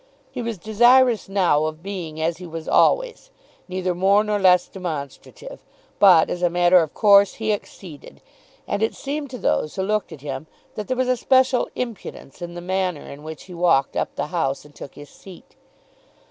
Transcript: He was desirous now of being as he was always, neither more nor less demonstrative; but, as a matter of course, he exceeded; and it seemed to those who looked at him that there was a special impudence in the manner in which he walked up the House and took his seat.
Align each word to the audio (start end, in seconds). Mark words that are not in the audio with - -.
He 0.31 0.41
was 0.41 0.57
desirous 0.57 1.29
now 1.29 1.65
of 1.65 1.83
being 1.83 2.19
as 2.19 2.37
he 2.37 2.47
was 2.47 2.67
always, 2.67 3.29
neither 3.67 3.93
more 3.93 4.23
nor 4.23 4.39
less 4.39 4.67
demonstrative; 4.67 5.59
but, 5.99 6.27
as 6.27 6.41
a 6.41 6.49
matter 6.49 6.79
of 6.81 6.95
course, 6.95 7.35
he 7.35 7.51
exceeded; 7.51 8.19
and 8.67 8.81
it 8.81 8.95
seemed 8.95 9.29
to 9.29 9.37
those 9.37 9.75
who 9.75 9.83
looked 9.83 10.11
at 10.11 10.21
him 10.21 10.47
that 10.73 10.87
there 10.87 10.97
was 10.97 11.07
a 11.07 11.15
special 11.15 11.69
impudence 11.75 12.41
in 12.41 12.55
the 12.55 12.61
manner 12.61 13.01
in 13.11 13.21
which 13.21 13.43
he 13.43 13.53
walked 13.53 13.95
up 13.95 14.15
the 14.15 14.25
House 14.33 14.65
and 14.65 14.73
took 14.73 14.95
his 14.95 15.11
seat. 15.11 15.55